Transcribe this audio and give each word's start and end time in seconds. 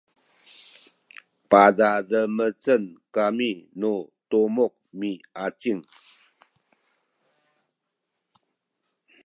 padademecen 1.49 2.83
kami 3.15 3.49
nu 3.79 3.93
tumuk 4.29 4.73
miacin 4.99 5.79